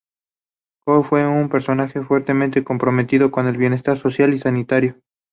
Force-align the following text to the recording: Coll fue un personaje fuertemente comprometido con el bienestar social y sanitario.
Coll 0.83 1.03
fue 1.03 1.27
un 1.27 1.47
personaje 1.47 2.01
fuertemente 2.03 2.63
comprometido 2.63 3.29
con 3.29 3.45
el 3.45 3.57
bienestar 3.59 3.99
social 3.99 4.33
y 4.33 4.39
sanitario. 4.39 4.97